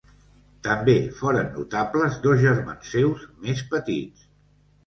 [0.67, 4.29] També foren notables dos germans seus més petits.